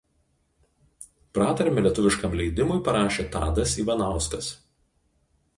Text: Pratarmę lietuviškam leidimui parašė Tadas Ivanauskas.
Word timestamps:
Pratarmę 1.37 1.83
lietuviškam 1.87 2.35
leidimui 2.41 2.81
parašė 2.89 3.29
Tadas 3.37 3.77
Ivanauskas. 3.85 4.53